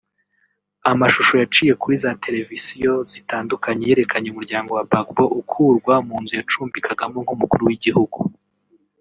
[0.91, 7.63] Amashusho yaciye kuri za televisiyo zitandukanye yerekanye umuryango wa Gbagbo ukurwa mu nzu yacumbikagamo nk’umukuru
[7.69, 8.19] w’igihugu